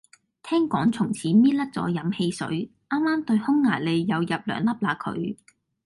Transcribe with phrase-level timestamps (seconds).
[0.41, 5.37] 聽講從此搣甩咗飲汽水，啱啱對匈牙利又入兩粒嘞佢